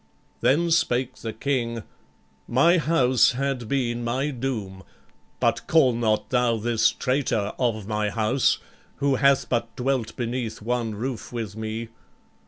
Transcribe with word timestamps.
Then 0.39 0.71
spake 0.71 1.17
the 1.17 1.31
King: 1.31 1.83
"My 2.47 2.79
house 2.79 3.33
had 3.33 3.67
been 3.67 4.03
my 4.03 4.31
doom, 4.31 4.81
But 5.39 5.67
call 5.67 5.93
not 5.93 6.31
thou 6.31 6.57
this 6.57 6.89
traitor 6.89 7.53
of 7.59 7.85
my 7.87 8.09
house 8.09 8.57
Who 8.95 9.17
hath 9.17 9.47
but 9.47 9.75
dwelt 9.75 10.15
beneath 10.15 10.59
one 10.59 10.95
roof 10.95 11.31
with 11.31 11.55
me. 11.55 11.89